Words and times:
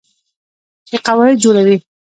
چې 0.87 0.95
قواعد 1.05 1.37
جوړوي. 1.43 1.77